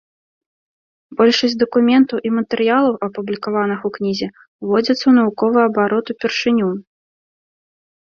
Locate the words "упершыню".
6.15-6.67